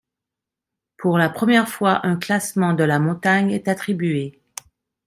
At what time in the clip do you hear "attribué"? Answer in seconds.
3.67-4.41